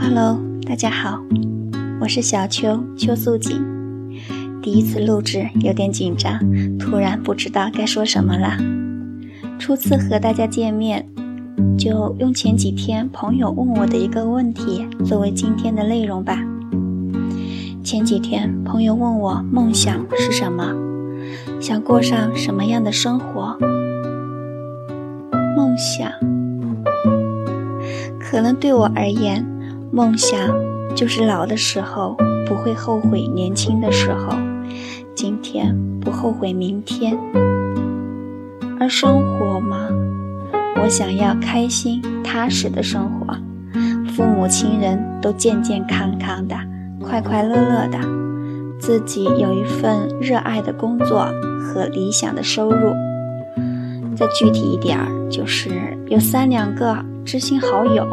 [0.00, 1.20] Hello，大家好，
[2.00, 3.60] 我是小秋秋素锦。
[4.62, 6.38] 第一次录制有点紧张，
[6.78, 8.56] 突然不知道该说什么了。
[9.58, 11.06] 初次和大家见面，
[11.76, 16.38] 就用前几天朋友问我的一个问题作为今天的内容吧。
[17.82, 20.72] 前几天朋友问我梦想是什么，
[21.60, 23.56] 想过上什么样的生活？
[25.56, 26.10] 梦想，
[28.18, 29.46] 可能对我而言，
[29.90, 30.38] 梦想
[30.94, 32.16] 就是老的时候
[32.46, 34.36] 不会后悔年轻的时候，
[35.14, 37.18] 今天不后悔明天。
[38.80, 39.88] 而生活嘛，
[40.82, 43.34] 我想要开心踏实的生活，
[44.08, 46.56] 父母亲人都健健康康的。
[47.00, 47.98] 快快乐乐的，
[48.82, 51.28] 自己有一份热爱的工作
[51.60, 52.92] 和理想的收入。
[54.16, 58.04] 再具体一点儿，就是有三两个知心好友，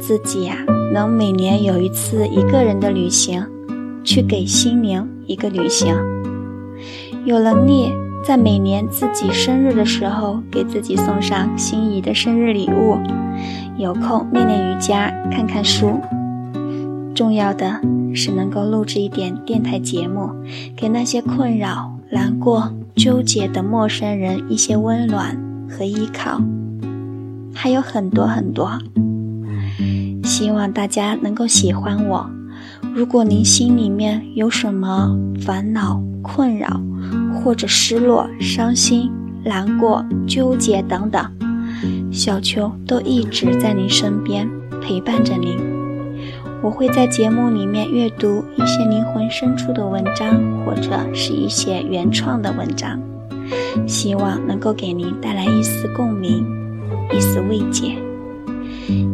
[0.00, 0.56] 自己呀
[0.94, 3.46] 能每年有一次一个人的旅行，
[4.02, 5.94] 去给心灵一个旅行。
[7.26, 7.92] 有能力
[8.24, 12.96] 在每年自己生日的时候给自己送上心仪的生日礼物。
[13.76, 16.00] 有空练练瑜伽，看看书。
[17.22, 17.80] 重要的
[18.12, 20.28] 是能够录制一点电台节目，
[20.76, 26.42] 给那些困扰、难过、纠结的陌生人一些温暖和依靠。
[27.54, 28.76] 还有很多很多，
[30.24, 32.28] 希望大家能够喜欢我。
[32.92, 36.80] 如果您心里面有什么烦恼、困扰，
[37.36, 39.08] 或者失落、伤心、
[39.44, 41.24] 难过、纠结等等，
[42.10, 44.50] 小秋都一直在您身边
[44.80, 45.71] 陪伴着您。
[46.62, 53.00] 我会在节目里面阅读一些灵魂深处的文章，或者是一些原创的文章，
[53.86, 56.46] 希望能够给您带来一丝共鸣，
[57.12, 57.96] 一丝慰藉。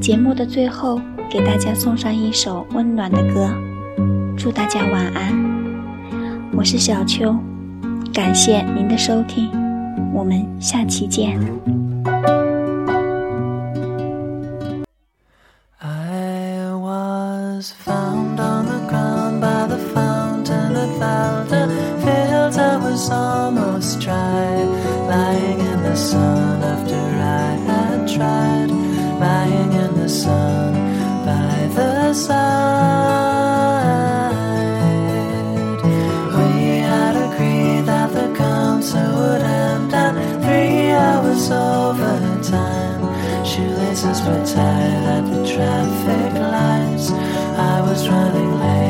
[0.00, 3.50] 节目的最后，给大家送上一首温暖的歌，
[4.36, 5.32] 祝大家晚安。
[6.54, 7.34] 我是小秋，
[8.14, 9.50] 感谢您的收听，
[10.14, 11.81] 我们下期见。
[23.58, 24.64] almost tried
[25.08, 28.70] lying in the sun after I had tried
[29.20, 30.72] lying in the sun
[31.26, 32.32] by the side.
[36.38, 40.14] We had agreed that the concert would end at
[40.44, 43.02] three hours over time.
[43.44, 47.10] Shoelaces were tied at the traffic lights.
[47.10, 48.81] I was running late.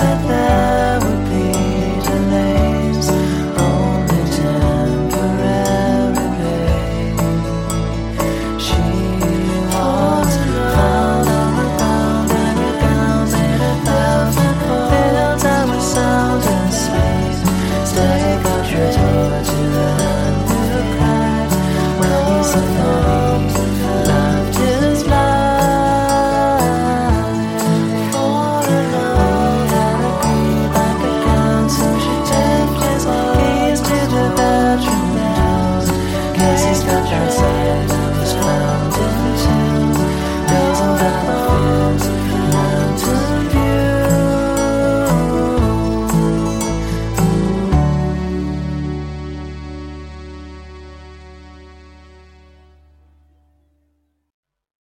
[0.00, 0.39] said that